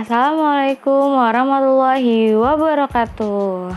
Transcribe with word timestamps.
Assalamualaikum 0.00 1.12
warahmatullahi 1.12 2.32
wabarakatuh. 2.32 3.68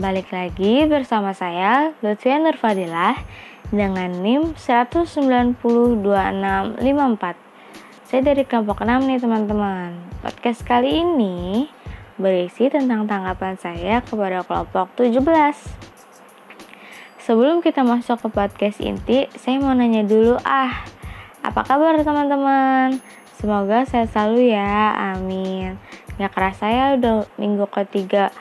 Balik 0.00 0.32
lagi 0.32 0.88
bersama 0.88 1.36
saya 1.36 1.92
Lutfia 2.00 2.40
Nurfadilah 2.40 3.20
Dengan 3.68 4.16
NIM 4.16 4.56
1902654 4.56 5.60
Saya 8.08 8.20
dari 8.24 8.48
kelompok 8.48 8.80
6 8.80 9.12
nih 9.12 9.20
teman-teman. 9.20 9.92
Podcast 10.24 10.64
kali 10.64 11.04
ini 11.04 11.68
berisi 12.16 12.72
tentang 12.72 13.04
tanggapan 13.04 13.60
saya 13.60 14.00
kepada 14.00 14.48
kelompok 14.48 14.88
17 14.96 15.20
Sebelum 17.28 17.60
kita 17.60 17.84
masuk 17.84 18.24
ke 18.24 18.28
podcast 18.32 18.80
inti, 18.80 19.28
saya 19.36 19.60
mau 19.60 19.76
nanya 19.76 20.00
dulu 20.00 20.40
ah 20.48 20.88
Apa 21.44 21.60
kabar 21.60 22.00
teman-teman? 22.00 23.18
Semoga 23.38 23.86
saya 23.86 24.10
selalu 24.10 24.50
ya, 24.50 24.98
amin. 25.14 25.78
Gak 26.18 26.34
kerasa 26.34 26.66
ya 26.66 26.98
udah 26.98 27.22
minggu 27.38 27.70
ketiga 27.70 28.34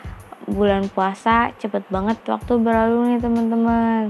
bulan 0.50 0.90
puasa, 0.90 1.54
cepet 1.62 1.86
banget 1.94 2.18
waktu 2.26 2.58
berlalu 2.58 3.14
nih 3.14 3.22
teman-teman. 3.22 4.10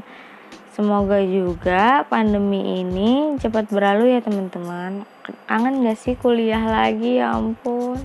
Semoga 0.71 1.19
juga 1.19 2.07
pandemi 2.07 2.79
ini 2.79 3.35
cepat 3.35 3.67
berlalu 3.67 4.15
ya 4.15 4.23
teman-teman. 4.23 5.03
Kangen 5.43 5.83
gak 5.83 5.99
sih 5.99 6.15
kuliah 6.15 6.63
lagi 6.63 7.19
ya 7.19 7.35
ampun. 7.35 7.99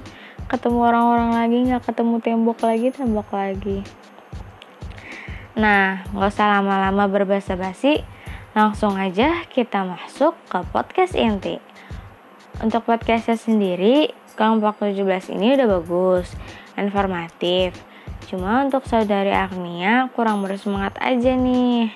Ketemu 0.51 0.83
orang-orang 0.83 1.39
lagi 1.39 1.57
gak 1.71 1.87
ketemu 1.87 2.19
tembok 2.19 2.59
lagi, 2.67 2.91
tembok 2.91 3.29
lagi. 3.31 3.79
Nah, 5.55 6.03
gak 6.11 6.35
usah 6.35 6.59
lama-lama 6.59 7.07
berbahasa 7.07 7.55
basi. 7.55 8.03
Langsung 8.59 8.99
aja 8.99 9.47
kita 9.47 9.87
masuk 9.87 10.35
ke 10.51 10.59
podcast 10.75 11.15
inti. 11.15 11.72
Untuk 12.63 12.87
podcastnya 12.87 13.35
sendiri, 13.35 14.15
kelompok 14.39 14.87
17 14.87 15.35
ini 15.35 15.59
udah 15.59 15.67
bagus, 15.67 16.31
informatif. 16.79 17.75
Cuma 18.31 18.63
untuk 18.63 18.87
saudari 18.87 19.35
Agnia 19.35 20.07
kurang 20.15 20.47
bersemangat 20.47 20.95
aja 21.03 21.35
nih. 21.35 21.91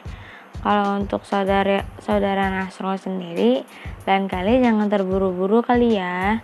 Kalau 0.66 0.98
untuk 0.98 1.22
saudara 1.22 1.86
saudara 2.02 2.50
Nasro 2.50 2.98
sendiri, 2.98 3.62
lain 4.10 4.26
kali 4.26 4.58
jangan 4.58 4.90
terburu-buru 4.90 5.62
kali 5.62 6.02
ya. 6.02 6.42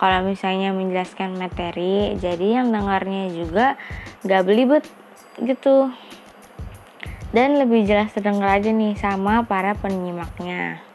Kalau 0.00 0.24
misalnya 0.24 0.72
menjelaskan 0.72 1.36
materi, 1.36 2.16
jadi 2.16 2.64
yang 2.64 2.72
dengarnya 2.72 3.28
juga 3.28 3.76
gak 4.24 4.48
belibet 4.48 4.88
gitu. 5.36 5.92
Dan 7.36 7.60
lebih 7.60 7.84
jelas 7.84 8.08
terdengar 8.16 8.56
aja 8.56 8.72
nih 8.72 8.96
sama 8.96 9.44
para 9.44 9.76
penyimaknya. 9.76 10.87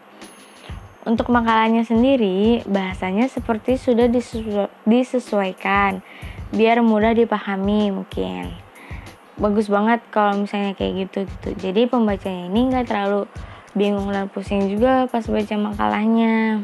Untuk 1.04 1.28
makalahnya 1.28 1.84
sendiri, 1.84 2.64
bahasanya 2.64 3.28
seperti 3.28 3.76
sudah 3.76 4.08
disesuaikan 4.88 6.00
biar 6.56 6.80
mudah 6.80 7.12
dipahami 7.12 7.92
mungkin. 7.92 8.56
Bagus 9.36 9.68
banget 9.68 10.00
kalau 10.16 10.48
misalnya 10.48 10.72
kayak 10.80 11.08
gitu 11.10 11.28
gitu. 11.28 11.50
Jadi 11.60 11.92
pembacanya 11.92 12.48
ini 12.48 12.72
nggak 12.72 12.88
terlalu 12.88 13.28
bingung 13.76 14.08
dan 14.16 14.32
pusing 14.32 14.72
juga 14.72 15.10
pas 15.12 15.28
baca 15.28 15.56
makalahnya. 15.60 16.64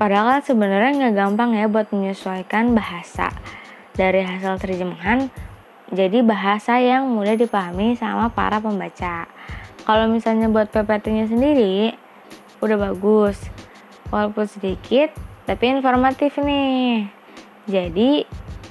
Padahal 0.00 0.40
sebenarnya 0.40 0.90
nggak 0.98 1.14
gampang 1.14 1.52
ya 1.52 1.68
buat 1.68 1.92
menyesuaikan 1.92 2.72
bahasa 2.72 3.28
dari 3.92 4.24
hasil 4.24 4.56
terjemahan 4.56 5.28
jadi 5.92 6.24
bahasa 6.24 6.80
yang 6.80 7.12
mudah 7.12 7.36
dipahami 7.36 7.92
sama 8.00 8.32
para 8.32 8.56
pembaca 8.64 9.28
kalau 9.82 10.06
misalnya 10.10 10.46
buat 10.46 10.70
PPT-nya 10.70 11.26
sendiri 11.30 11.94
udah 12.62 12.78
bagus. 12.78 13.38
Walaupun 14.12 14.44
sedikit 14.44 15.10
tapi 15.48 15.72
informatif 15.72 16.38
nih 16.38 17.08
jadi 17.66 18.22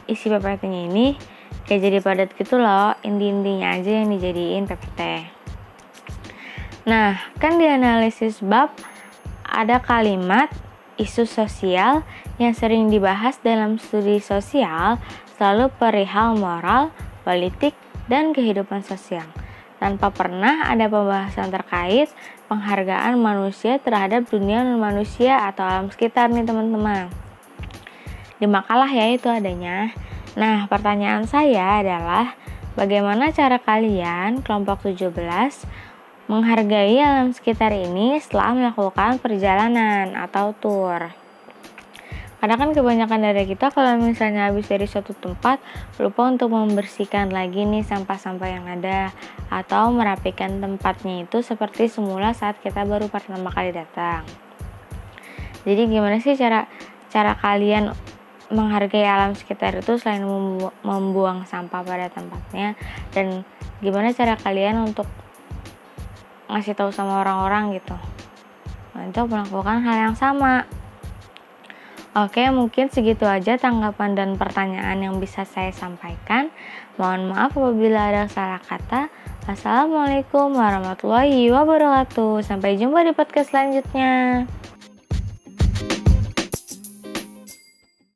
isi 0.08 0.26
PPT-nya 0.32 0.82
ini 0.88 1.18
kayak 1.68 1.82
jadi 1.82 1.98
padat 2.00 2.30
gitu 2.38 2.62
loh. 2.62 2.96
Inti-intinya 3.04 3.76
aja 3.76 3.92
yang 4.04 4.08
dijadiin 4.14 4.66
PPT 4.70 5.02
nah 6.82 7.22
kan 7.38 7.62
di 7.62 7.70
analisis 7.70 8.42
bab 8.42 8.74
ada 9.46 9.78
kalimat 9.78 10.50
isu 10.98 11.30
sosial 11.30 12.02
yang 12.42 12.58
sering 12.58 12.90
dibahas 12.90 13.38
dalam 13.46 13.78
studi 13.78 14.18
sosial 14.18 14.98
selalu 15.38 15.70
perihal 15.78 16.38
moral, 16.38 16.90
politik, 17.22 17.78
dan 18.10 18.34
kehidupan 18.34 18.82
sosial 18.82 19.26
tanpa 19.82 20.14
pernah 20.14 20.70
ada 20.70 20.86
pembahasan 20.86 21.50
terkait 21.50 22.14
penghargaan 22.46 23.18
manusia 23.18 23.82
terhadap 23.82 24.30
dunia 24.30 24.62
non 24.62 24.78
manusia 24.78 25.42
atau 25.50 25.66
alam 25.66 25.90
sekitar 25.90 26.30
nih 26.30 26.46
teman-teman. 26.46 27.10
Di 28.38 28.46
makalah 28.46 28.94
ya 28.94 29.10
itu 29.10 29.26
adanya. 29.26 29.90
Nah, 30.38 30.70
pertanyaan 30.70 31.26
saya 31.26 31.82
adalah 31.82 32.38
bagaimana 32.78 33.34
cara 33.34 33.58
kalian 33.58 34.46
kelompok 34.46 34.86
17 34.86 35.18
menghargai 36.30 37.02
alam 37.02 37.34
sekitar 37.34 37.74
ini 37.74 38.22
setelah 38.22 38.54
melakukan 38.54 39.18
perjalanan 39.18 40.14
atau 40.14 40.54
tour? 40.54 41.10
Karena 42.42 42.58
kan 42.58 42.74
kebanyakan 42.74 43.22
dari 43.22 43.46
kita 43.46 43.70
kalau 43.70 44.02
misalnya 44.02 44.50
habis 44.50 44.66
dari 44.66 44.90
suatu 44.90 45.14
tempat 45.14 45.62
lupa 46.02 46.26
untuk 46.26 46.50
membersihkan 46.50 47.30
lagi 47.30 47.70
nih 47.70 47.86
sampah-sampah 47.86 48.50
yang 48.50 48.66
ada 48.66 49.14
atau 49.54 49.94
merapikan 49.94 50.58
tempatnya 50.58 51.30
itu 51.30 51.46
seperti 51.46 51.86
semula 51.86 52.34
saat 52.34 52.58
kita 52.58 52.82
baru 52.82 53.14
pertama 53.14 53.54
kali 53.54 53.70
datang. 53.70 54.26
Jadi 55.70 55.86
gimana 55.86 56.18
sih 56.18 56.34
cara 56.34 56.66
cara 57.14 57.38
kalian 57.38 57.94
menghargai 58.50 59.06
alam 59.06 59.38
sekitar 59.38 59.78
itu 59.78 60.02
selain 60.02 60.26
membu 60.26 60.74
membuang 60.82 61.46
sampah 61.46 61.86
pada 61.86 62.10
tempatnya 62.10 62.74
dan 63.14 63.46
gimana 63.86 64.18
cara 64.18 64.34
kalian 64.34 64.82
untuk 64.82 65.06
ngasih 66.50 66.74
tahu 66.74 66.90
sama 66.90 67.22
orang-orang 67.22 67.78
gitu 67.78 67.94
untuk 68.98 69.30
melakukan 69.30 69.86
hal 69.86 70.10
yang 70.10 70.16
sama. 70.18 70.66
Oke, 72.12 72.44
mungkin 72.52 72.92
segitu 72.92 73.24
aja 73.24 73.56
tanggapan 73.56 74.20
dan 74.20 74.30
pertanyaan 74.36 75.00
yang 75.00 75.16
bisa 75.24 75.48
saya 75.48 75.72
sampaikan. 75.72 76.52
Mohon 77.00 77.32
maaf 77.32 77.56
apabila 77.56 78.12
ada 78.12 78.28
salah 78.28 78.60
kata. 78.60 79.08
Assalamualaikum 79.48 80.52
warahmatullahi 80.52 81.48
wabarakatuh. 81.48 82.44
Sampai 82.44 82.76
jumpa 82.76 83.08
di 83.08 83.16
podcast 83.16 83.56
selanjutnya. 83.56 84.44